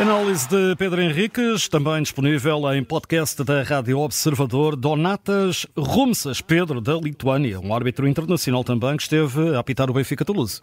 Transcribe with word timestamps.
Análise 0.00 0.48
de 0.48 0.74
Pedro 0.76 1.02
Henriques, 1.02 1.68
também 1.68 2.00
disponível 2.00 2.72
em 2.72 2.82
podcast 2.82 3.44
da 3.44 3.62
Rádio 3.62 3.98
Observador. 3.98 4.74
Donatas 4.74 5.66
Rumsas, 5.76 6.40
Pedro, 6.40 6.80
da 6.80 6.94
Lituânia, 6.94 7.60
um 7.60 7.74
árbitro 7.74 8.08
internacional 8.08 8.64
também 8.64 8.96
que 8.96 9.02
esteve 9.02 9.54
a 9.54 9.58
apitar 9.58 9.90
o 9.90 9.92
Benfica 9.92 10.24
Toulouse. 10.24 10.62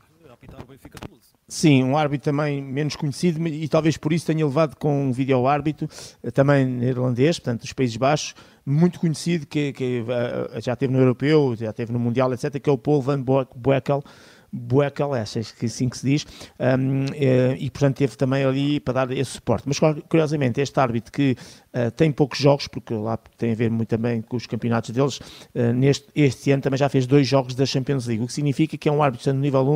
Sim, 1.48 1.84
um 1.84 1.96
árbitro 1.96 2.26
também 2.26 2.64
menos 2.64 2.96
conhecido 2.96 3.48
e 3.48 3.68
talvez 3.70 3.96
por 3.96 4.12
isso 4.12 4.26
tenha 4.26 4.44
levado 4.44 4.76
com 4.76 5.06
um 5.06 5.12
vídeo 5.12 5.46
árbitro, 5.46 5.88
eh, 6.24 6.32
também 6.32 6.66
neerlandês, 6.66 7.38
portanto 7.38 7.62
dos 7.62 7.74
Países 7.74 7.96
Baixos, 7.96 8.34
muito 8.66 9.00
conhecido, 9.00 9.46
que, 9.46 9.72
que 9.72 10.02
uh, 10.02 10.60
já 10.60 10.76
teve 10.76 10.92
no 10.92 11.00
Europeu, 11.00 11.56
já 11.56 11.72
teve 11.72 11.94
no 11.94 12.00
Mundial, 12.00 12.34
etc., 12.34 12.60
que 12.60 12.70
é 12.70 12.74
o 12.74 12.78
Paul 12.78 13.02
van 13.02 13.24
Boekel, 13.56 14.04
Boekel, 14.52 15.14
acho 15.14 15.56
que 15.56 15.66
assim 15.66 15.90
que 15.90 15.98
se 15.98 16.06
diz, 16.06 16.26
um, 16.60 17.06
eh, 17.14 17.58
e 17.60 17.70
portanto 17.70 17.98
teve 17.98 18.16
também 18.16 18.44
ali 18.44 18.80
para 18.80 19.06
dar 19.06 19.12
esse 19.12 19.32
suporte. 19.32 19.68
Mas 19.68 19.80
curiosamente, 20.08 20.62
este 20.62 20.80
árbitro 20.80 21.12
que 21.12 21.36
uh, 21.74 21.92
tem 21.92 22.12
poucos 22.12 22.40
jogos, 22.40 22.68
porque 22.68 22.94
lá 22.94 23.18
tem 23.38 23.52
a 23.52 23.56
ver 23.56 23.70
muito 23.70 23.90
também 23.90 24.22
com 24.22 24.38
os 24.38 24.48
campeonatos 24.48 24.92
deles, 24.92 25.20
uh, 25.20 25.74
neste, 25.74 26.08
este 26.16 26.52
ano 26.52 26.62
também 26.62 26.78
já 26.78 26.88
fez 26.88 27.06
dois 27.06 27.28
jogos 27.28 27.56
da 27.56 27.66
Champions 27.66 28.08
League, 28.08 28.24
o 28.24 28.28
que 28.28 28.34
significa 28.34 28.78
que 28.78 28.88
é 28.88 28.92
um 28.92 29.04
árbitro 29.04 29.34
no 29.34 29.40
nível 29.40 29.68
1, 29.68 29.76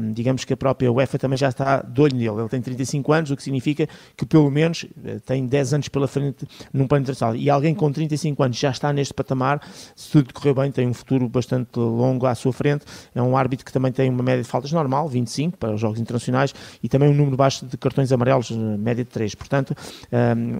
um, 0.00 0.12
digamos 0.12 0.44
que 0.44 0.52
a 0.52 0.56
própria 0.56 0.90
UEFA 0.90 1.18
também 1.18 1.36
já 1.36 1.48
está 1.48 1.82
de 1.82 2.00
olho 2.00 2.16
nele. 2.16 2.40
Ele 2.40 2.48
tem 2.48 2.62
35 2.62 3.12
anos, 3.12 3.30
o 3.30 3.36
que 3.36 3.42
significa 3.42 3.86
que 4.16 4.24
pelo 4.24 4.50
menos 4.50 4.86
tem 5.26 5.46
10 5.46 5.74
anos 5.74 5.88
pela 5.88 6.08
frente 6.08 6.46
num 6.72 6.86
plano 6.86 7.02
internacional. 7.02 7.36
E 7.36 7.50
alguém 7.50 7.74
com 7.74 7.90
35 7.90 8.42
anos 8.42 8.58
já 8.58 8.70
está 8.70 8.92
neste 8.92 9.12
patamar, 9.12 9.60
se 9.94 10.10
tudo 10.10 10.32
correr 10.32 10.54
bem, 10.54 10.72
tem 10.72 10.86
um 10.86 10.94
futuro 10.94 11.28
bastante 11.28 11.78
longo 11.78 12.26
à 12.26 12.34
sua 12.34 12.52
frente. 12.52 12.84
É 13.14 13.22
um 13.22 13.36
árbitro 13.36 13.64
que 13.66 13.72
também 13.72 13.92
tem 13.98 14.08
uma 14.08 14.22
média 14.22 14.44
de 14.44 14.48
faltas 14.48 14.70
normal, 14.70 15.08
25 15.08 15.58
para 15.58 15.74
os 15.74 15.80
jogos 15.80 15.98
internacionais, 15.98 16.54
e 16.80 16.88
também 16.88 17.08
um 17.08 17.14
número 17.14 17.36
baixo 17.36 17.66
de 17.66 17.76
cartões 17.76 18.12
amarelos, 18.12 18.48
média 18.52 19.04
de 19.04 19.10
3. 19.10 19.34
Portanto, 19.34 19.74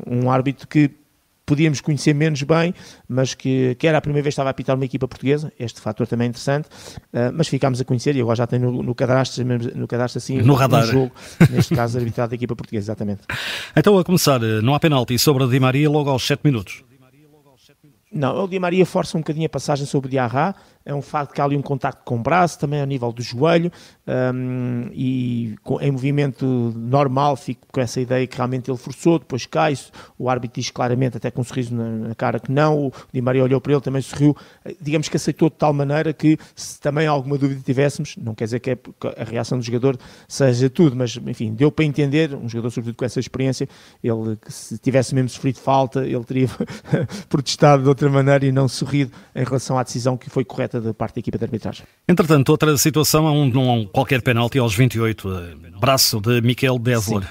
um 0.04 0.28
árbitro 0.28 0.66
que 0.66 0.90
podíamos 1.46 1.80
conhecer 1.80 2.12
menos 2.14 2.42
bem, 2.42 2.74
mas 3.08 3.32
que, 3.32 3.76
que 3.76 3.86
era 3.86 3.96
a 3.96 4.00
primeira 4.00 4.22
vez 4.22 4.34
que 4.34 4.34
estava 4.34 4.50
a 4.50 4.52
apitar 4.52 4.76
uma 4.76 4.84
equipa 4.84 5.06
portuguesa, 5.06 5.50
este 5.58 5.80
fator 5.80 6.06
também 6.06 6.26
é 6.26 6.28
interessante, 6.28 6.66
uh, 6.66 7.32
mas 7.32 7.48
ficámos 7.48 7.80
a 7.80 7.84
conhecer 7.84 8.14
e 8.16 8.20
agora 8.20 8.36
já 8.36 8.46
tem 8.46 8.58
no, 8.58 8.82
no 8.82 8.94
cadastro, 8.94 9.44
no 9.74 9.88
cadastro 9.88 10.18
assim, 10.18 10.42
no 10.42 10.54
radar. 10.54 10.84
Um 10.84 10.86
jogo, 10.86 11.12
neste 11.48 11.74
caso 11.74 11.96
arbitrado 11.96 12.30
da 12.30 12.34
equipa 12.34 12.54
portuguesa, 12.54 12.86
exatamente. 12.86 13.22
Então 13.74 13.96
a 13.96 14.04
começar, 14.04 14.40
não 14.40 14.74
há 14.74 14.80
penalti 14.80 15.16
sobre 15.18 15.44
a 15.44 15.46
Di 15.46 15.60
Maria 15.60 15.88
logo 15.88 16.10
aos 16.10 16.26
7 16.26 16.40
minutos. 16.44 16.82
Não, 18.10 18.44
o 18.44 18.48
Di 18.48 18.58
Maria 18.58 18.84
força 18.86 19.16
um 19.16 19.20
bocadinho 19.20 19.46
a 19.46 19.48
passagem 19.48 19.86
sobre 19.86 20.08
o 20.08 20.10
Diarra, 20.10 20.54
é 20.88 20.94
um 20.94 21.02
facto 21.02 21.34
que 21.34 21.40
há 21.40 21.44
ali 21.44 21.54
um 21.54 21.60
contacto 21.60 22.02
com 22.02 22.16
o 22.16 22.18
braço, 22.18 22.58
também 22.58 22.80
ao 22.80 22.86
nível 22.86 23.12
do 23.12 23.20
joelho, 23.20 23.70
um, 24.06 24.88
e 24.94 25.54
com, 25.62 25.78
em 25.82 25.90
movimento 25.90 26.46
normal 26.74 27.36
fico 27.36 27.66
com 27.70 27.78
essa 27.78 28.00
ideia 28.00 28.26
que 28.26 28.34
realmente 28.34 28.70
ele 28.70 28.78
forçou, 28.78 29.18
depois 29.18 29.44
cai, 29.44 29.74
o 30.18 30.30
árbitro 30.30 30.58
diz 30.58 30.70
claramente, 30.70 31.18
até 31.18 31.30
com 31.30 31.42
um 31.42 31.44
sorriso 31.44 31.74
na, 31.74 32.08
na, 32.08 32.14
cara, 32.14 32.40
que 32.40 32.50
não, 32.50 32.86
o 32.86 32.92
Di 33.12 33.20
Maria 33.20 33.44
olhou 33.44 33.60
para 33.60 33.72
ele, 33.72 33.82
também 33.82 34.00
sorriu, 34.00 34.34
digamos 34.80 35.10
que 35.10 35.16
aceitou 35.18 35.50
de 35.50 35.56
tal 35.56 35.74
maneira 35.74 36.10
que 36.14 36.38
se 36.56 36.80
também 36.80 37.06
alguma 37.06 37.36
dúvida 37.36 37.60
tivéssemos, 37.62 38.16
não 38.16 38.34
quer 38.34 38.44
dizer 38.44 38.60
que 38.60 38.70
é 38.70 38.78
a 39.18 39.24
reação 39.24 39.58
do 39.58 39.64
jogador 39.64 39.98
seja 40.26 40.70
tudo, 40.70 40.96
mas 40.96 41.18
enfim, 41.26 41.52
deu 41.52 41.70
para 41.70 41.84
entender, 41.84 42.34
um 42.34 42.48
jogador 42.48 42.70
sobretudo 42.70 42.96
com 42.96 43.04
essa 43.04 43.20
experiência, 43.20 43.68
ele 44.02 44.38
se 44.48 44.78
tivesse 44.78 45.14
mesmo 45.14 45.28
sofrido 45.28 45.58
falta, 45.58 46.06
ele 46.06 46.24
teria 46.24 46.48
protestado 47.28 47.82
de 47.82 47.88
outra 47.90 48.08
maneira 48.08 48.46
e 48.46 48.52
não 48.52 48.66
sorrido 48.68 49.12
em 49.34 49.44
relação 49.44 49.78
à 49.78 49.82
decisão 49.82 50.16
que 50.16 50.30
foi 50.30 50.46
correta 50.46 50.77
da 50.80 50.94
parte 50.94 51.16
da 51.16 51.20
equipa 51.20 51.38
de 51.38 51.44
arbitragem. 51.44 51.84
Entretanto, 52.08 52.50
outra 52.50 52.76
situação 52.76 53.26
é 53.26 53.30
um, 53.30 53.44
um 53.44 53.86
qualquer 53.86 54.22
penalti 54.22 54.58
aos 54.58 54.74
28, 54.74 55.28
eh, 55.28 55.78
braço 55.78 56.20
de 56.20 56.40
Miquel 56.40 56.78
Desler. 56.78 57.26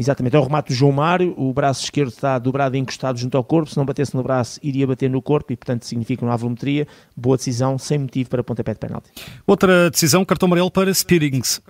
Exatamente, 0.00 0.34
é 0.34 0.38
o 0.38 0.42
remate 0.42 0.68
do 0.68 0.74
João 0.74 0.92
Mário, 0.92 1.34
o 1.36 1.52
braço 1.52 1.84
esquerdo 1.84 2.08
está 2.08 2.38
dobrado 2.38 2.74
e 2.74 2.78
encostado 2.78 3.18
junto 3.18 3.36
ao 3.36 3.44
corpo, 3.44 3.70
se 3.70 3.76
não 3.76 3.84
batesse 3.84 4.14
no 4.14 4.22
braço 4.22 4.58
iria 4.62 4.86
bater 4.86 5.10
no 5.10 5.20
corpo 5.20 5.52
e 5.52 5.56
portanto 5.56 5.84
significa 5.84 6.24
uma 6.24 6.34
volumetria, 6.38 6.88
boa 7.14 7.36
decisão, 7.36 7.76
sem 7.76 7.98
motivo 7.98 8.30
para 8.30 8.42
pontapé 8.42 8.72
de 8.72 8.78
penalti. 8.78 9.10
Outra 9.46 9.90
decisão, 9.90 10.24
cartão 10.24 10.46
amarelo 10.46 10.70
para 10.70 10.94
Spearings. 10.94 11.60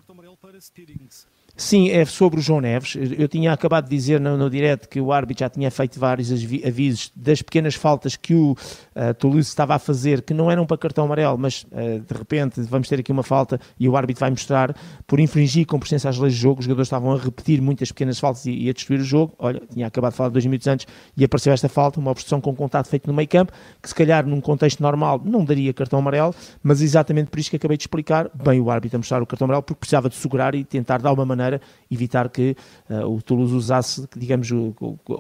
Sim, 1.61 1.91
é 1.91 2.07
sobre 2.07 2.41
o 2.41 2.43
João 2.43 2.59
Neves. 2.59 2.97
Eu 2.97 3.29
tinha 3.29 3.53
acabado 3.53 3.85
de 3.85 3.91
dizer 3.91 4.19
no, 4.19 4.35
no 4.35 4.49
direto 4.49 4.89
que 4.89 4.99
o 4.99 5.13
árbitro 5.13 5.45
já 5.45 5.51
tinha 5.51 5.71
feito 5.71 6.01
vários 6.01 6.33
avisos 6.33 7.13
das 7.15 7.43
pequenas 7.43 7.75
faltas 7.75 8.17
que 8.17 8.35
o 8.35 8.53
uh, 8.53 9.13
Toulouse 9.19 9.47
estava 9.47 9.75
a 9.75 9.79
fazer, 9.79 10.23
que 10.23 10.33
não 10.33 10.51
eram 10.51 10.65
para 10.65 10.79
cartão 10.79 11.05
amarelo, 11.05 11.37
mas 11.37 11.65
uh, 11.65 12.01
de 12.01 12.15
repente 12.15 12.63
vamos 12.63 12.89
ter 12.89 13.01
aqui 13.01 13.13
uma 13.13 13.23
falta 13.23 13.61
e 13.79 13.87
o 13.87 13.95
árbitro 13.95 14.21
vai 14.21 14.31
mostrar 14.31 14.75
por 15.07 15.21
infringir 15.21 15.67
com 15.67 15.79
presença 15.79 16.09
às 16.09 16.17
leis 16.17 16.33
do 16.33 16.41
jogo. 16.41 16.61
Os 16.61 16.65
jogadores 16.65 16.87
estavam 16.87 17.13
a 17.13 17.19
repetir 17.19 17.61
muitas 17.61 17.93
pequenas 17.93 18.19
faltas 18.19 18.47
e, 18.47 18.53
e, 18.53 18.71
a 18.71 18.73
destruir 18.73 19.01
o 19.03 19.05
jogo. 19.05 19.35
Olha, 19.39 19.61
tinha 19.71 19.87
acabado 19.87 20.13
de 20.13 20.17
falar 20.17 20.31
dois 20.31 20.47
minutos 20.47 20.67
antes 20.67 20.87
e 21.15 21.23
apareceu 21.23 21.53
esta 21.53 21.69
falta, 21.69 22.01
uma 22.01 22.11
obstrução 22.11 22.41
com 22.41 22.57
contato 22.57 22.89
feito 22.89 23.07
no 23.07 23.13
meio 23.13 23.29
campo, 23.29 23.53
que 23.83 23.89
se 23.91 23.95
calhar 23.95 24.27
num 24.27 24.41
contexto 24.41 24.83
normal 24.83 25.21
não 25.23 25.45
daria 25.45 25.75
cartão 25.75 25.99
amarelo, 25.99 26.35
mas 26.63 26.81
exatamente 26.81 27.29
por 27.29 27.39
isso 27.39 27.51
que 27.51 27.57
acabei 27.57 27.77
de 27.77 27.83
explicar, 27.83 28.31
bem 28.33 28.59
o 28.63 28.71
árbitro 28.71 28.97
a 28.97 28.99
mostrar 28.99 29.23
o 29.23 29.27
cartão 29.27 29.45
amarelo, 29.45 29.63
porque 29.63 29.81
precisava 29.81 30.09
de 30.09 30.17
segurar 30.17 30.55
e 30.55 30.65
tentar 30.65 31.03
dar 31.03 31.13
uma 31.13 31.27
maneira 31.27 31.50
evitar 31.91 32.29
que 32.29 32.55
uh, 32.89 33.07
o 33.07 33.23
Toulouse 33.23 33.55
usasse, 33.55 34.07
digamos, 34.17 34.51
o, 34.51 34.75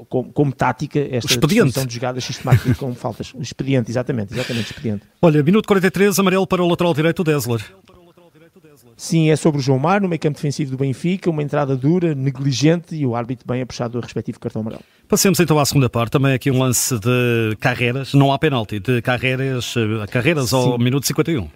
como, 0.08 0.32
como, 0.32 0.52
tática 0.52 1.00
esta 1.00 1.28
distribuição 1.28 1.86
de 1.86 1.94
jogadas 1.94 2.24
sistemáticas 2.24 2.76
com 2.76 2.94
faltas. 2.94 3.32
O 3.34 3.40
expediente, 3.40 3.90
exatamente, 3.90 4.34
exatamente, 4.34 4.66
expediente. 4.66 5.02
Olha, 5.22 5.42
minuto 5.42 5.66
43, 5.66 6.18
amarelo 6.18 6.46
para 6.46 6.62
o 6.62 6.68
lateral 6.68 6.92
direito, 6.92 7.24
Desler. 7.24 7.64
Sim, 9.00 9.30
é 9.30 9.36
sobre 9.36 9.60
o 9.60 9.62
João 9.62 9.78
Mar, 9.78 9.98
no 9.98 10.08
meio 10.10 10.20
campo 10.20 10.36
defensivo 10.36 10.72
do 10.72 10.76
Benfica, 10.76 11.30
uma 11.30 11.42
entrada 11.42 11.74
dura, 11.74 12.14
negligente 12.14 12.94
e 12.94 13.06
o 13.06 13.16
árbitro 13.16 13.46
bem 13.48 13.62
apuxado 13.62 13.98
do 13.98 14.04
respectivo 14.04 14.38
cartão 14.38 14.60
amarelo. 14.60 14.82
Passemos 15.08 15.40
então 15.40 15.58
à 15.58 15.64
segunda 15.64 15.88
parte, 15.88 16.12
também 16.12 16.34
aqui 16.34 16.50
um 16.50 16.58
lance 16.58 16.98
de 16.98 17.56
carreiras, 17.58 18.12
não 18.12 18.30
há 18.30 18.38
penalti, 18.38 18.78
de 18.78 19.00
carreiras, 19.00 19.74
eh, 19.74 20.06
carreiras 20.06 20.52
ao 20.52 20.78
minuto 20.78 21.06
51. 21.06 21.48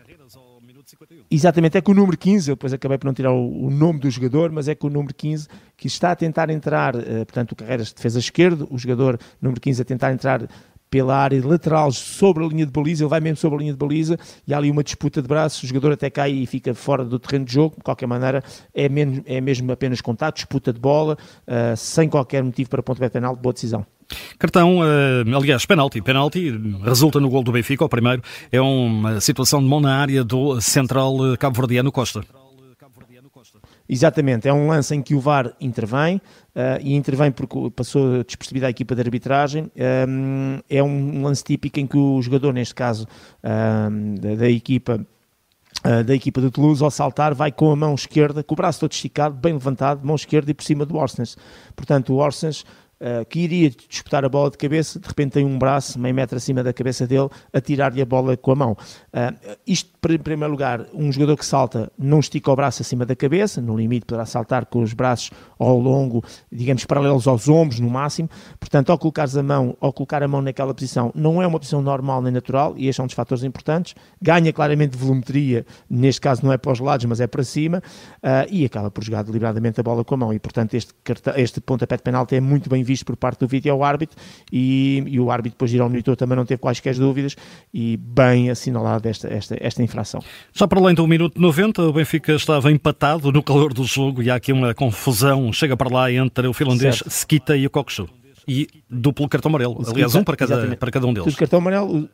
Exatamente, 1.30 1.78
é 1.78 1.80
que 1.80 1.90
o 1.90 1.94
número 1.94 2.16
15, 2.16 2.50
eu 2.50 2.56
depois 2.56 2.72
acabei 2.72 2.98
por 2.98 3.06
não 3.06 3.14
tirar 3.14 3.32
o, 3.32 3.66
o, 3.66 3.70
nome 3.70 3.98
do 3.98 4.10
jogador, 4.10 4.52
mas 4.52 4.68
é 4.68 4.74
que 4.74 4.86
o 4.86 4.90
número 4.90 5.14
15 5.14 5.48
que 5.76 5.86
está 5.86 6.12
a 6.12 6.16
tentar 6.16 6.50
entrar, 6.50 6.94
uh, 6.94 7.00
portanto, 7.26 7.52
o 7.52 7.56
Carreiras 7.56 7.88
de 7.88 7.94
defesa 7.94 8.18
esquerdo, 8.18 8.68
o 8.70 8.78
jogador 8.78 9.18
número 9.40 9.60
15 9.60 9.82
a 9.82 9.84
tentar 9.84 10.12
entrar 10.12 10.46
pela 10.94 11.16
área 11.16 11.44
lateral 11.44 11.90
sobre 11.90 12.44
a 12.44 12.46
linha 12.46 12.64
de 12.64 12.70
baliza, 12.70 13.02
ele 13.02 13.10
vai 13.10 13.18
mesmo 13.18 13.36
sobre 13.38 13.56
a 13.56 13.60
linha 13.62 13.72
de 13.72 13.78
baliza 13.78 14.16
e 14.46 14.54
há 14.54 14.58
ali 14.58 14.70
uma 14.70 14.84
disputa 14.84 15.20
de 15.20 15.26
braços, 15.26 15.64
o 15.64 15.66
jogador 15.66 15.92
até 15.92 16.08
cai 16.08 16.30
e 16.30 16.46
fica 16.46 16.72
fora 16.72 17.04
do 17.04 17.18
terreno 17.18 17.44
de 17.44 17.52
jogo, 17.52 17.74
de 17.76 17.82
qualquer 17.82 18.06
maneira 18.06 18.44
é, 18.72 18.88
é 19.26 19.40
mesmo 19.40 19.72
apenas 19.72 20.00
contato, 20.00 20.36
disputa 20.36 20.72
de 20.72 20.78
bola, 20.78 21.18
uh, 21.48 21.76
sem 21.76 22.08
qualquer 22.08 22.44
motivo 22.44 22.70
para 22.70 22.80
ponto 22.80 23.00
de 23.00 23.10
penal, 23.10 23.34
boa 23.34 23.52
decisão. 23.52 23.84
Cartão, 24.38 24.78
uh, 24.78 25.36
aliás, 25.36 25.64
penalti. 25.66 26.00
Penalti 26.00 26.50
resulta 26.82 27.20
no 27.20 27.28
gol 27.28 27.42
do 27.42 27.52
Benfica, 27.52 27.84
o 27.84 27.88
primeiro. 27.88 28.22
É 28.50 28.60
uma 28.60 29.20
situação 29.20 29.60
de 29.60 29.66
mão 29.66 29.80
na 29.80 29.97
área 29.97 30.25
do 30.25 30.60
central 30.60 31.16
cabo-verdiano 31.38 31.92
Costa. 31.92 32.22
Exatamente, 33.88 34.48
é 34.48 34.52
um 34.52 34.69
lance 34.69 34.94
em 34.94 35.02
que 35.02 35.14
o 35.14 35.20
VAR 35.20 35.52
intervém 35.60 36.16
uh, 36.16 36.80
e 36.80 36.94
intervém 36.94 37.30
porque 37.30 37.70
passou 37.70 38.25
despercebida 38.25 38.66
a 38.66 38.70
equipa 38.70 38.94
de 38.94 39.02
arbitragem. 39.02 39.70
Um, 40.08 40.58
é 40.70 40.82
um 40.82 41.22
lance 41.22 41.44
típico 41.44 41.78
em 41.78 41.86
que 41.86 41.96
o 41.96 42.20
jogador, 42.22 42.54
neste 42.54 42.75
caso 42.75 43.06
um, 43.42 44.14
da, 44.14 44.34
da, 44.36 44.50
equipa. 44.50 45.04
Da 46.06 46.14
equipa 46.14 46.41
do 46.41 46.50
Toulouse, 46.50 46.82
ao 46.82 46.91
saltar, 46.91 47.34
vai 47.34 47.52
com 47.52 47.70
a 47.70 47.76
mão 47.76 47.94
esquerda, 47.94 48.42
com 48.42 48.54
o 48.54 48.56
braço 48.56 48.81
todo 48.81 48.92
esticado, 48.92 49.34
bem 49.34 49.52
levantado, 49.52 50.06
mão 50.06 50.16
esquerda 50.16 50.50
e 50.50 50.54
por 50.54 50.64
cima 50.64 50.86
do 50.86 50.96
Orsens. 50.96 51.36
Portanto, 51.76 52.14
o 52.14 52.16
Orsens 52.16 52.64
uh, 53.00 53.25
que 53.27 53.41
iria 53.41 53.71
disputar 53.71 54.25
a 54.25 54.29
bola 54.29 54.50
de 54.50 54.58
cabeça, 54.58 54.99
de 54.99 55.06
repente 55.06 55.32
tem 55.32 55.44
um 55.44 55.58
braço 55.58 55.99
meio 55.99 56.14
metro 56.14 56.37
acima 56.37 56.62
da 56.62 56.73
cabeça 56.73 57.06
dele 57.06 57.29
a 57.52 57.61
tirar-lhe 57.61 58.00
a 58.00 58.06
bola 58.06 58.37
com 58.37 58.52
a 58.52 58.55
mão. 58.55 58.73
Uh, 58.73 59.56
isto, 59.67 59.91
em 60.08 60.19
primeiro 60.19 60.52
lugar, 60.52 60.87
um 60.93 61.11
jogador 61.11 61.37
que 61.37 61.46
salta 61.46 61.91
não 61.99 62.20
estica 62.20 62.50
o 62.50 62.56
braço 62.56 62.82
acima 62.82 63.05
da 63.06 63.17
cabeça, 63.17 63.61
no 63.61 63.76
limite 63.76 64.06
poderá 64.06 64.26
saltar 64.26 64.67
com 64.67 64.81
os 64.81 64.93
braços 64.93 65.31
ao 65.58 65.79
longo, 65.79 66.23
digamos, 66.50 66.85
paralelos 66.85 67.26
aos 67.26 67.49
ombros, 67.49 67.81
no 67.81 67.91
máximo. 67.91 68.29
Portanto, 68.58 68.91
ao 68.91 68.99
colocares 68.99 69.37
a 69.37 69.43
mão, 69.43 69.76
ao 69.81 69.93
colocar 69.93 70.23
a 70.23 70.29
mão 70.29 70.43
naquela 70.43 70.75
posição, 70.75 71.11
não 71.14 71.43
é 71.43 71.47
uma 71.47 71.58
posição 71.58 71.82
normal 71.82 72.23
nem 72.23 72.32
natural, 72.32 72.75
e 72.76 72.88
este 72.88 73.00
é 73.00 73.05
um 73.05 73.06
dos 73.06 73.14
fatores 73.14 73.44
importantes. 73.44 73.94
Ganha 74.20 74.52
claramente 74.52 74.97
volumetria, 74.97 75.67
neste 75.88 76.20
caso 76.20 76.44
não 76.44 76.52
é 76.52 76.58
para 76.58 76.73
os 76.73 76.81
lados, 76.81 77.06
mas 77.06 77.20
é 77.20 77.26
para 77.26 77.43
cima, 77.43 77.82
uh, 78.23 78.47
e 78.50 78.64
acaba 78.64 78.90
por 78.90 79.02
jogar 79.02 79.23
deliberadamente 79.23 79.81
a 79.81 79.82
bola 79.82 80.05
com 80.05 80.14
a 80.14 80.19
mão. 80.19 80.32
E, 80.32 80.38
portanto, 80.38 80.75
este, 80.75 80.94
este 81.37 81.61
pontapé 81.61 81.97
de 81.97 82.02
penalti 82.02 82.37
é 82.37 82.40
muito 82.40 82.70
bem 82.70 82.82
visto 82.82 82.94
por 83.02 83.17
parte 83.17 83.41
do 83.41 83.49
vídeo 83.49 83.82
árbitro 83.82 84.17
e, 84.52 85.02
e 85.06 85.20
o 85.20 85.31
árbitro 85.31 85.56
depois 85.56 85.70
de 85.70 85.76
ir 85.76 85.81
ao 85.81 85.88
monitor 85.88 86.17
também 86.17 86.37
não 86.37 86.44
teve 86.44 86.61
quaisquer 86.61 86.94
dúvidas 86.94 87.37
e 87.73 87.96
bem 87.96 88.50
assinalado 88.50 89.08
esta, 89.08 89.29
esta, 89.32 89.56
esta 89.61 89.82
infração. 89.82 90.23
Já 90.52 90.67
para 90.67 90.81
além 90.81 90.94
do 90.94 91.06
minuto 91.06 91.41
90, 91.41 91.82
o 91.82 91.93
Benfica 91.93 92.32
estava 92.32 92.70
empatado 92.70 93.32
no 93.32 93.43
calor 93.43 93.73
do 93.73 93.85
jogo 93.85 94.23
e 94.23 94.31
há 94.31 94.37
aqui 94.37 94.52
uma 94.52 94.75
confusão, 94.75 95.52
chega 95.52 95.76
para 95.76 95.93
lá 95.93 96.12
entre 96.12 96.46
o 96.46 96.52
finlandês 96.52 96.96
certo. 96.96 97.11
Skita 97.11 97.56
e 97.56 97.67
o 97.67 97.70
Kokshu. 97.70 98.08
E 98.46 98.69
duplo 98.91 99.29
cartão 99.29 99.49
amarelo, 99.49 99.82
aliás, 99.87 100.14
um 100.14 100.23
para 100.23 100.37
cada, 100.37 100.76
para 100.76 100.90
cada 100.90 101.06
um 101.06 101.14
deles. 101.14 101.25
Tudo 101.25 101.38
cartão 101.38 101.58
amarelo, 101.61 102.08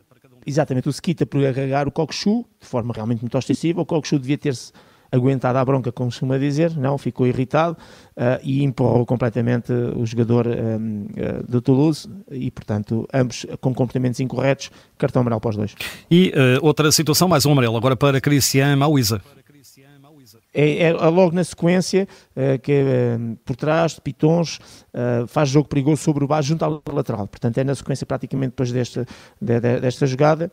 exatamente, 0.46 0.88
o 0.88 0.90
Skita 0.90 1.26
por 1.26 1.44
agarrar 1.44 1.88
o 1.88 1.90
Kokshu 1.90 2.44
de 2.60 2.66
forma 2.66 2.94
realmente 2.94 3.20
muito 3.20 3.36
ostensiva, 3.36 3.80
o 3.80 3.86
Kokshu 3.86 4.18
devia 4.18 4.38
ter-se 4.38 4.72
aguentado 5.10 5.58
à 5.58 5.64
bronca, 5.64 5.90
como 5.92 6.10
costuma 6.10 6.38
dizer, 6.38 6.76
não, 6.76 6.96
ficou 6.98 7.26
irritado 7.26 7.76
uh, 8.16 8.40
e 8.42 8.62
empurrou 8.62 9.04
completamente 9.04 9.72
o 9.72 10.04
jogador 10.06 10.46
um, 10.46 11.02
uh, 11.04 11.50
do 11.50 11.60
Toulouse 11.60 12.08
e, 12.30 12.50
portanto, 12.50 13.06
ambos 13.12 13.46
com 13.60 13.74
comportamentos 13.74 14.20
incorretos, 14.20 14.70
cartão 14.98 15.20
amarelo 15.20 15.40
para 15.40 15.50
os 15.50 15.56
dois. 15.56 15.74
E 16.10 16.32
outra 16.60 16.90
situação, 16.92 17.28
mais 17.28 17.46
um 17.46 17.52
amarelo, 17.52 17.76
agora 17.76 17.96
para 17.96 18.20
Cristian 18.20 18.76
Mauiza. 18.76 19.20
É, 20.52 20.82
é, 20.82 20.92
logo 20.92 21.34
na 21.34 21.44
sequência, 21.44 22.08
uh, 22.36 22.58
que 22.60 22.72
é 22.72 23.16
uh, 23.16 23.36
por 23.44 23.54
trás 23.54 23.94
de 23.94 24.00
Pitons, 24.00 24.58
uh, 24.92 25.26
faz 25.28 25.48
jogo 25.48 25.68
perigoso 25.68 26.02
sobre 26.02 26.24
o 26.24 26.26
baixo 26.26 26.48
junto 26.48 26.64
à 26.64 26.92
lateral. 26.92 27.26
Portanto, 27.28 27.58
é 27.58 27.64
na 27.64 27.74
sequência 27.74 28.04
praticamente 28.04 28.50
depois 28.50 28.72
desta, 28.72 29.06
de, 29.40 29.60
de, 29.60 29.80
desta 29.80 30.06
jogada 30.06 30.50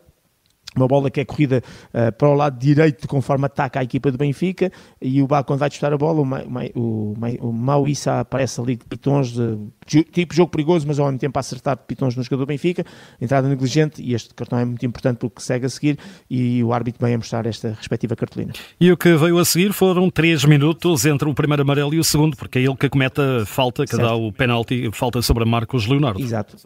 uma 0.78 0.88
bola 0.88 1.10
que 1.10 1.20
é 1.20 1.26
corrida 1.26 1.62
uh, 1.94 2.12
para 2.12 2.30
o 2.30 2.34
lado 2.34 2.58
direito 2.60 3.08
conforme 3.08 3.46
ataca 3.46 3.80
a 3.80 3.84
equipa 3.84 4.12
do 4.12 4.18
Benfica 4.18 4.72
e 5.02 5.22
o 5.22 5.28
Bá 5.28 5.44
quando 5.44 5.60
vai 5.60 5.70
disputar 5.70 5.94
a 5.94 5.98
bola 5.98 6.22
o, 6.22 6.26
Ma, 6.26 6.42
o, 6.76 7.14
o 7.42 7.52
Mauissa 7.52 8.20
aparece 8.20 8.62
ali 8.62 8.76
de 8.76 8.86
pitons 8.86 9.32
de, 9.32 10.04
tipo 10.04 10.34
jogo 10.34 10.52
perigoso 10.52 10.88
mas 10.88 11.00
ao 11.00 11.06
mesmo 11.08 11.20
tempo 11.20 11.38
a 11.38 11.42
acertar 11.42 11.78
pitons 11.78 12.16
no 12.16 12.24
jogador 12.24 12.46
do 12.46 12.48
Benfica 12.48 12.86
entrada 13.20 13.48
negligente 13.48 14.02
e 14.02 14.14
este 14.14 14.34
cartão 14.34 14.60
é 14.60 14.66
muito 14.66 14.86
importante 14.86 15.18
porque 15.18 15.42
segue 15.42 15.66
a 15.66 15.70
seguir 15.70 15.98
e 16.30 16.64
o 16.64 16.74
árbitro 16.74 17.06
vem 17.06 17.16
a 17.16 17.18
mostrar 17.18 17.46
esta 17.46 17.70
respectiva 17.70 18.16
cartolina. 18.16 18.54
E 18.80 18.92
o 18.92 18.98
que 18.98 19.16
veio 19.16 19.38
a 19.38 19.46
seguir 19.46 19.74
foram 19.74 20.10
3 20.10 20.46
minutos 20.46 21.06
entre 21.06 21.28
o 21.30 21.34
primeiro 21.34 21.64
amarelo 21.64 21.94
e 21.94 22.00
o 22.00 22.04
segundo 22.04 22.36
porque 22.38 22.60
é 22.60 22.62
ele 22.64 22.76
que 22.76 22.90
comete 22.90 23.22
a 23.22 23.46
falta 23.46 23.84
que 23.84 23.96
certo. 23.96 24.04
dá 24.04 24.16
o 24.16 24.32
penalti, 24.32 24.90
falta 24.92 25.22
sobre 25.22 25.46
Marcos 25.46 25.86
Leonardo. 25.88 26.20
Exato 26.20 26.58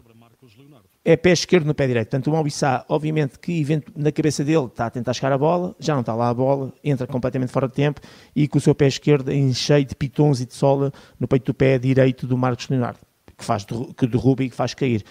é 1.04 1.16
pé 1.16 1.32
esquerdo 1.32 1.66
no 1.66 1.74
pé 1.74 1.88
direito. 1.88 2.10
Portanto, 2.10 2.28
o 2.28 2.32
Malbissá, 2.32 2.86
obviamente 2.88 3.40
que 3.40 3.66
na 3.96 4.12
cabeça 4.12 4.44
dele 4.44 4.66
está 4.66 4.86
a 4.86 4.90
tentar 4.90 5.14
chegar 5.14 5.32
a 5.32 5.38
bola, 5.38 5.76
já 5.80 5.94
não 5.94 6.02
está 6.02 6.14
lá 6.14 6.30
a 6.30 6.34
bola, 6.34 6.72
entra 6.84 7.08
completamente 7.08 7.52
fora 7.52 7.68
de 7.68 7.74
tempo 7.74 8.00
e 8.36 8.48
com 8.48 8.58
o 8.58 8.62
seu 8.62 8.76
pé 8.76 8.88
esquerdo 8.88 9.32
em 9.32 9.54
cheio 9.54 9.86
de 9.86 9.96
pitons 9.96 10.42
e 10.42 10.46
de 10.46 10.54
sola 10.54 10.92
no 11.20 11.28
peito 11.28 11.46
do 11.46 11.54
pé 11.54 11.80
direito 11.80 12.28
do 12.28 12.38
Marcos 12.38 12.70
Leonardo, 12.70 13.00
que, 13.38 13.44
faz, 13.44 13.66
que 13.98 14.08
derruba 14.08 14.44
e 14.44 14.50
que 14.50 14.56
faz 14.56 14.74
cair. 14.74 15.04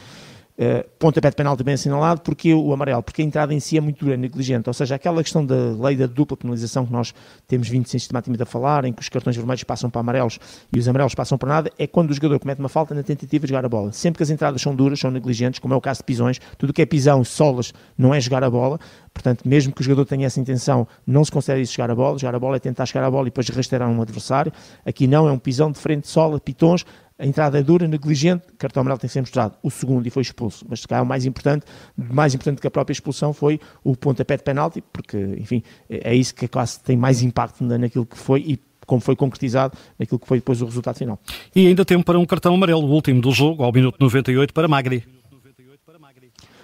Uh, 0.61 0.87
pontapé 0.99 1.31
de 1.31 1.37
penalti 1.37 1.65
bem 1.65 1.73
assinalado, 1.73 2.21
porque 2.21 2.53
o 2.53 2.71
amarelo? 2.71 3.03
Porque 3.03 3.23
a 3.23 3.25
entrada 3.25 3.55
em 3.55 3.59
si 3.59 3.79
é 3.79 3.81
muito 3.81 4.05
dura, 4.05 4.15
negligente, 4.15 4.69
ou 4.69 4.75
seja, 4.75 4.95
aquela 4.95 5.23
questão 5.23 5.43
da 5.47 5.55
lei 5.55 5.97
da 5.97 6.05
dupla 6.05 6.37
penalização 6.37 6.85
que 6.85 6.93
nós 6.93 7.15
temos 7.49 7.67
vindo 7.67 7.89
sistematicamente 7.89 8.43
a 8.43 8.45
falar, 8.45 8.85
em 8.85 8.93
que 8.93 9.01
os 9.01 9.09
cartões 9.09 9.35
vermelhos 9.35 9.65
passam 9.65 9.89
para 9.89 10.03
amarelos 10.03 10.39
e 10.71 10.79
os 10.79 10.87
amarelos 10.87 11.15
passam 11.15 11.39
para 11.39 11.49
nada, 11.49 11.73
é 11.79 11.87
quando 11.87 12.11
o 12.11 12.13
jogador 12.13 12.39
comete 12.39 12.61
uma 12.61 12.69
falta 12.69 12.95
na 12.95 13.03
tentativa 13.03 13.47
de 13.47 13.49
jogar 13.49 13.65
a 13.65 13.71
bola. 13.71 13.91
Sempre 13.91 14.19
que 14.19 14.23
as 14.23 14.29
entradas 14.29 14.61
são 14.61 14.75
duras, 14.75 15.01
são 15.01 15.11
negligentes, 15.11 15.59
como 15.61 15.73
é 15.73 15.77
o 15.79 15.81
caso 15.81 16.01
de 16.01 16.05
pisões, 16.05 16.39
tudo 16.59 16.75
que 16.75 16.83
é 16.83 16.85
pisão, 16.85 17.25
solas, 17.25 17.73
não 17.97 18.15
é 18.15 18.21
jogar 18.21 18.45
a 18.45 18.51
bola, 18.51 18.79
portanto, 19.21 19.47
mesmo 19.47 19.73
que 19.73 19.83
o 19.83 19.85
jogador 19.85 20.07
tenha 20.07 20.27
essa 20.27 20.41
intenção, 20.41 20.89
não 21.07 21.23
se 21.23 21.31
considera 21.31 21.61
isso 21.61 21.75
jogar 21.75 21.91
a 21.91 21.95
bola, 21.95 22.19
jogar 22.19 22.35
a 22.35 22.39
bola 22.39 22.57
é 22.57 22.59
tentar 22.59 22.87
chegar 22.87 23.07
a 23.07 23.11
bola 23.11 23.27
e 23.27 23.31
depois 23.31 23.49
rasteirar 23.51 23.89
um 23.89 24.01
adversário, 24.01 24.51
aqui 24.85 25.07
não, 25.07 25.29
é 25.29 25.33
um 25.33 25.39
pisão 25.39 25.71
de 25.71 25.79
frente, 25.79 26.09
sola, 26.09 26.41
pitons, 26.41 26.87
a 27.19 27.27
entrada 27.27 27.59
é 27.59 27.63
dura, 27.63 27.87
negligente, 27.87 28.45
cartão 28.57 28.81
amarelo 28.81 28.99
tem 28.99 29.09
que 29.09 29.13
ser 29.13 29.21
mostrado. 29.21 29.55
O 29.63 29.71
segundo 29.71 30.07
e 30.07 30.11
foi 30.11 30.23
expulso. 30.23 30.65
Mas 30.67 30.81
se 30.81 30.89
calhar 30.89 31.05
o 31.05 31.07
mais 31.07 31.27
importante, 31.27 31.67
mais 31.95 32.35
importante 32.35 32.63
que 32.63 32.67
a 32.67 32.71
própria 32.71 32.95
expulsão 32.95 33.35
foi 33.35 33.61
o 33.85 33.95
pontapé 33.95 34.39
de 34.39 34.43
penalti, 34.43 34.83
porque, 34.91 35.19
enfim, 35.39 35.63
é, 35.91 36.13
é 36.13 36.15
isso 36.15 36.35
que 36.35 36.49
quase 36.49 36.81
tem 36.81 36.97
mais 36.97 37.21
impacto 37.23 37.63
naquilo 37.63 38.07
que 38.07 38.17
foi 38.17 38.41
e 38.41 38.59
como 38.87 39.03
foi 39.03 39.15
concretizado 39.15 39.77
naquilo 39.99 40.19
que 40.19 40.27
foi 40.27 40.39
depois 40.39 40.63
o 40.63 40.65
resultado 40.65 40.97
final. 40.97 41.19
E 41.55 41.67
ainda 41.67 41.85
tempo 41.85 42.07
para 42.07 42.19
um 42.19 42.25
cartão 42.25 42.55
amarelo, 42.55 42.87
o 42.87 42.91
último 42.91 43.21
do 43.21 43.31
jogo, 43.33 43.63
ao 43.63 43.71
minuto 43.71 43.99
98, 44.01 44.55
para 44.55 44.67
Magri. 44.67 45.20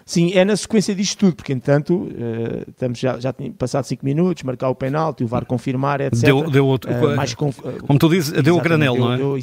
Sim, 0.09 0.31
é 0.35 0.45
na 0.45 0.57
sequência 0.57 0.95
disto 0.95 1.19
tudo, 1.19 1.35
porque 1.35 1.53
entanto 1.53 2.05
uh, 2.05 2.71
estamos 2.71 2.97
já, 2.97 3.19
já 3.19 3.35
passado 3.59 3.85
5 3.85 4.05
minutos, 4.05 4.45
marcar 4.45 4.69
o 4.69 4.75
penalti, 4.75 5.25
o 5.25 5.27
VAR 5.27 5.45
confirmar, 5.45 6.01
etc. 6.01 6.23
Deu, 6.23 6.49
deu 6.49 6.65
outro, 6.65 6.93
uh, 6.93 7.17
mais 7.17 7.35
conf... 7.35 7.59
como 7.85 7.99
tu 7.99 8.09
dizes, 8.09 8.31
deu 8.41 8.57
o 8.57 8.61
granel, 8.61 8.95
deu, 8.95 9.05
não 9.05 9.13
é? 9.13 9.17
Deu, 9.17 9.37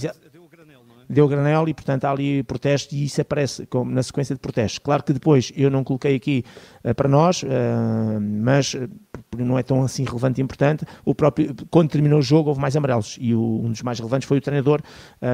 deu 1.09 1.27
granel 1.27 1.67
e, 1.67 1.73
portanto, 1.73 2.05
há 2.05 2.11
ali 2.11 2.43
protesto 2.43 2.95
e 2.95 3.03
isso 3.03 3.19
aparece 3.19 3.65
como 3.65 3.91
na 3.91 4.01
sequência 4.01 4.33
de 4.33 4.39
protestos. 4.39 4.79
Claro 4.79 5.03
que 5.03 5.11
depois 5.11 5.51
eu 5.53 5.69
não 5.69 5.83
coloquei 5.83 6.15
aqui 6.15 6.45
uh, 6.81 6.95
para 6.95 7.09
nós, 7.09 7.43
uh, 7.43 7.47
mas 8.21 8.73
uh, 9.33 9.45
não 9.45 9.57
é 9.57 9.63
tão 9.63 9.83
assim 9.83 10.03
relevante 10.03 10.41
e 10.41 10.43
importante. 10.43 10.85
O 11.03 11.13
próprio, 11.15 11.55
quando 11.69 11.89
terminou 11.89 12.19
o 12.19 12.21
jogo, 12.21 12.49
houve 12.49 12.61
mais 12.61 12.75
amarelos 12.75 13.17
e 13.19 13.33
o, 13.33 13.61
um 13.63 13.71
dos 13.71 13.81
mais 13.81 13.99
relevantes 13.99 14.27
foi 14.27 14.37
o 14.37 14.41
treinador, 14.41 14.81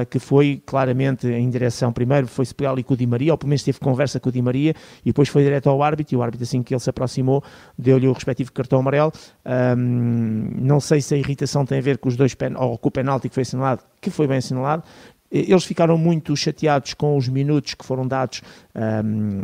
que 0.08 0.18
foi 0.18 0.62
claramente 0.64 1.26
em 1.26 1.48
direção. 1.48 1.92
Primeiro 1.92 2.26
foi-se 2.26 2.54
pegar 2.54 2.70
ali 2.70 2.82
com 2.82 2.94
o 2.94 2.96
Di 2.96 3.06
Maria, 3.06 3.32
ou 3.32 3.38
pelo 3.38 3.48
menos 3.48 3.62
teve 3.62 3.78
conversa 3.78 4.20
com 4.20 4.28
o 4.28 4.32
Di 4.32 4.42
Maria, 4.42 4.74
e 5.02 5.06
depois 5.06 5.28
foi 5.28 5.42
direto 5.42 5.68
ao 5.68 5.82
árbitro. 5.82 6.14
E 6.14 6.16
o 6.16 6.22
árbitro, 6.22 6.44
assim 6.44 6.62
que 6.62 6.74
ele 6.74 6.80
se 6.80 6.90
aproximou, 6.90 7.42
deu-lhe 7.78 8.06
o 8.06 8.12
respectivo 8.12 8.52
cartão 8.52 8.80
amarelo. 8.80 9.12
Um, 9.44 10.50
não 10.60 10.80
sei 10.80 11.00
se 11.00 11.14
a 11.14 11.18
irritação 11.18 11.64
tem 11.64 11.78
a 11.78 11.82
ver 11.82 11.98
com 11.98 12.08
os 12.08 12.16
dois 12.16 12.34
pen, 12.34 12.54
ou 12.56 12.78
com 12.78 12.88
o 12.88 12.92
penalti 12.92 13.28
que 13.28 13.34
foi 13.34 13.42
assinalado, 13.42 13.82
que 14.00 14.10
foi 14.10 14.26
bem 14.26 14.38
assinalado. 14.38 14.82
Eles 15.30 15.64
ficaram 15.64 15.96
muito 15.96 16.36
chateados 16.36 16.94
com 16.94 17.16
os 17.16 17.28
minutos 17.28 17.74
que 17.74 17.84
foram 17.84 18.06
dados, 18.06 18.42
um, 18.74 19.42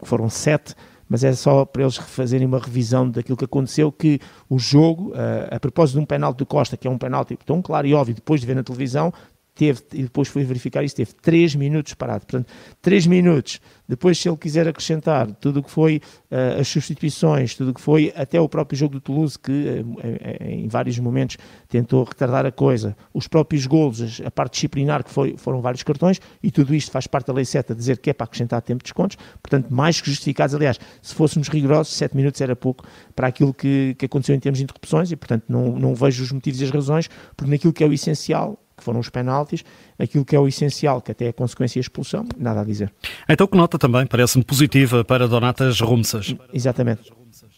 que 0.00 0.06
foram 0.06 0.28
sete, 0.30 0.74
mas 1.08 1.24
é 1.24 1.32
só 1.32 1.64
para 1.64 1.82
eles 1.82 1.96
fazerem 1.96 2.46
uma 2.46 2.58
revisão 2.58 3.08
daquilo 3.08 3.36
que 3.36 3.44
aconteceu, 3.44 3.92
que 3.92 4.20
o 4.48 4.58
jogo, 4.58 5.10
uh, 5.10 5.54
a 5.54 5.60
propósito 5.60 5.96
de 5.96 6.02
um 6.02 6.06
penalti 6.06 6.38
do 6.38 6.46
Costa, 6.46 6.76
que 6.76 6.86
é 6.86 6.90
um 6.90 6.98
penalti 6.98 7.38
tão 7.44 7.60
claro 7.60 7.86
e 7.86 7.94
óbvio, 7.94 8.14
depois 8.14 8.40
de 8.40 8.46
ver 8.46 8.56
na 8.56 8.62
televisão, 8.62 9.12
teve, 9.54 9.80
e 9.92 10.02
depois 10.02 10.28
fui 10.28 10.42
verificar 10.42 10.82
isso, 10.82 10.96
teve 10.96 11.12
3 11.14 11.54
minutos 11.54 11.94
parado. 11.94 12.26
Portanto, 12.26 12.52
3 12.82 13.06
minutos. 13.06 13.60
Depois, 13.86 14.18
se 14.18 14.28
ele 14.28 14.36
quiser 14.36 14.66
acrescentar 14.66 15.30
tudo 15.32 15.60
o 15.60 15.62
que 15.62 15.70
foi 15.70 16.00
uh, 16.30 16.60
as 16.60 16.66
substituições, 16.66 17.54
tudo 17.54 17.70
o 17.70 17.74
que 17.74 17.80
foi 17.80 18.12
até 18.16 18.40
o 18.40 18.48
próprio 18.48 18.78
jogo 18.78 18.94
do 18.94 19.00
Toulouse, 19.00 19.38
que 19.38 19.52
uh, 19.52 20.44
em 20.44 20.66
vários 20.66 20.98
momentos 20.98 21.36
tentou 21.68 22.02
retardar 22.02 22.46
a 22.46 22.50
coisa, 22.50 22.96
os 23.12 23.28
próprios 23.28 23.66
golos, 23.66 24.20
a 24.24 24.30
parte 24.30 24.54
disciplinar, 24.54 25.04
que 25.04 25.10
foi, 25.10 25.36
foram 25.36 25.60
vários 25.60 25.82
cartões, 25.82 26.20
e 26.42 26.50
tudo 26.50 26.74
isto 26.74 26.90
faz 26.90 27.06
parte 27.06 27.26
da 27.26 27.34
Lei 27.34 27.44
7 27.44 27.72
a 27.72 27.74
dizer 27.74 27.98
que 27.98 28.10
é 28.10 28.12
para 28.12 28.24
acrescentar 28.24 28.62
tempo 28.62 28.78
de 28.78 28.84
descontos. 28.84 29.18
Portanto, 29.42 29.68
mais 29.72 30.00
que 30.00 30.08
justificados. 30.08 30.54
Aliás, 30.54 30.80
se 31.02 31.14
fôssemos 31.14 31.48
rigorosos, 31.48 31.94
7 31.94 32.16
minutos 32.16 32.40
era 32.40 32.56
pouco 32.56 32.84
para 33.14 33.28
aquilo 33.28 33.52
que, 33.52 33.94
que 33.98 34.06
aconteceu 34.06 34.34
em 34.34 34.40
termos 34.40 34.58
de 34.58 34.64
interrupções, 34.64 35.12
e 35.12 35.16
portanto 35.16 35.44
não, 35.48 35.78
não 35.78 35.94
vejo 35.94 36.24
os 36.24 36.32
motivos 36.32 36.60
e 36.60 36.64
as 36.64 36.70
razões, 36.70 37.08
porque 37.36 37.50
naquilo 37.50 37.72
que 37.72 37.84
é 37.84 37.86
o 37.86 37.92
essencial, 37.92 38.58
que 38.76 38.82
foram 38.82 39.00
os 39.00 39.08
penaltis, 39.08 39.64
aquilo 39.98 40.24
que 40.24 40.34
é 40.34 40.40
o 40.40 40.48
essencial, 40.48 41.00
que 41.00 41.12
até 41.12 41.26
é 41.26 41.28
a 41.28 41.32
consequência 41.32 41.78
e 41.78 41.80
a 41.80 41.82
expulsão, 41.82 42.26
nada 42.36 42.60
a 42.60 42.64
dizer. 42.64 42.92
Então 43.28 43.46
que 43.46 43.56
nota 43.56 43.78
também, 43.78 44.06
parece-me 44.06 44.44
positiva 44.44 45.04
para 45.04 45.28
Donatas 45.28 45.80
Rumsas. 45.80 46.34
Exatamente. 46.52 47.12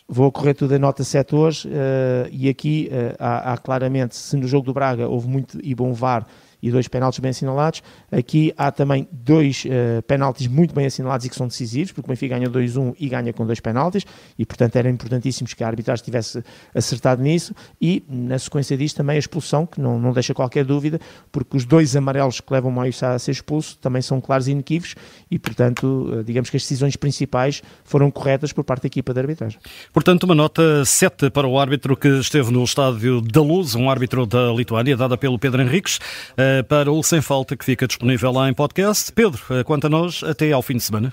Vou 0.08 0.30
correr 0.30 0.54
tudo 0.54 0.72
a 0.74 0.78
nota 0.78 1.02
7 1.02 1.34
hoje 1.34 1.68
uh, 1.68 2.28
e 2.30 2.48
aqui 2.48 2.88
uh, 2.92 3.16
há, 3.18 3.52
há, 3.52 3.58
claramente, 3.58 4.14
se 4.14 4.36
no 4.36 4.46
jogo 4.46 4.64
do 4.66 4.72
Braga 4.72 5.08
houve 5.08 5.28
muito 5.28 5.58
e 5.60 5.74
bom 5.74 5.92
VAR 5.92 6.26
e 6.66 6.70
dois 6.70 6.88
penaltis 6.88 7.20
bem 7.20 7.30
assinalados. 7.30 7.80
Aqui 8.10 8.52
há 8.58 8.72
também 8.72 9.08
dois 9.12 9.64
uh, 9.64 10.02
penaltis 10.02 10.48
muito 10.48 10.74
bem 10.74 10.86
assinalados 10.86 11.24
e 11.24 11.28
que 11.28 11.36
são 11.36 11.46
decisivos, 11.46 11.92
porque 11.92 12.08
o 12.08 12.10
Benfica 12.10 12.36
ganha 12.36 12.50
2-1 12.50 12.96
e 12.98 13.08
ganha 13.08 13.32
com 13.32 13.46
dois 13.46 13.60
penaltis, 13.60 14.04
e 14.36 14.44
portanto 14.44 14.74
era 14.74 14.90
importantíssimo 14.90 15.48
que 15.48 15.62
a 15.62 15.68
arbitragem 15.68 16.04
tivesse 16.04 16.42
acertado 16.74 17.22
nisso. 17.22 17.54
E 17.80 18.02
na 18.08 18.36
sequência 18.36 18.76
disto 18.76 18.96
também 18.96 19.14
a 19.14 19.18
expulsão, 19.18 19.64
que 19.64 19.80
não, 19.80 19.96
não 19.96 20.12
deixa 20.12 20.34
qualquer 20.34 20.64
dúvida, 20.64 20.98
porque 21.30 21.56
os 21.56 21.64
dois 21.64 21.94
amarelos 21.94 22.40
que 22.40 22.52
levam 22.52 22.70
o 22.70 22.74
Maio 22.74 22.92
a 23.02 23.18
ser 23.18 23.30
expulso 23.30 23.78
também 23.78 24.02
são 24.02 24.20
claros 24.20 24.48
e 24.48 24.50
inequívocos, 24.50 24.96
e 25.30 25.38
portanto, 25.38 25.84
uh, 25.84 26.24
digamos 26.24 26.50
que 26.50 26.56
as 26.56 26.64
decisões 26.64 26.96
principais 26.96 27.62
foram 27.84 28.10
corretas 28.10 28.52
por 28.52 28.64
parte 28.64 28.82
da 28.82 28.86
equipa 28.88 29.14
de 29.14 29.20
arbitragem. 29.20 29.60
Portanto, 29.92 30.24
uma 30.24 30.34
nota 30.34 30.84
7 30.84 31.30
para 31.30 31.46
o 31.46 31.60
árbitro 31.60 31.96
que 31.96 32.08
esteve 32.08 32.50
no 32.50 32.64
estádio 32.64 33.20
da 33.20 33.40
Luz, 33.40 33.76
um 33.76 33.88
árbitro 33.88 34.26
da 34.26 34.52
Lituânia, 34.52 34.96
dada 34.96 35.16
pelo 35.16 35.38
Pedro 35.38 35.62
Henriques. 35.62 35.98
Uh, 36.32 36.55
para 36.62 36.90
o 36.90 37.02
Sem 37.02 37.20
Falta, 37.20 37.56
que 37.56 37.64
fica 37.64 37.86
disponível 37.86 38.32
lá 38.32 38.48
em 38.48 38.54
podcast. 38.54 39.12
Pedro, 39.12 39.40
eh, 39.50 39.64
quanto 39.64 39.86
a 39.86 39.90
nós, 39.90 40.22
até 40.22 40.52
ao 40.52 40.62
fim 40.62 40.76
de 40.76 40.82
semana. 40.82 41.12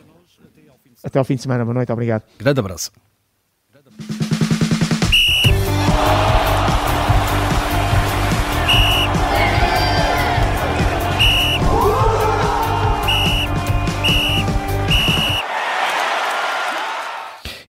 Até 1.03 1.19
ao 1.19 1.25
fim 1.25 1.35
de 1.35 1.41
semana. 1.41 1.63
Boa 1.65 1.73
noite. 1.73 1.91
Obrigado. 1.91 2.23
Grande 2.39 2.59
abraço. 2.59 2.91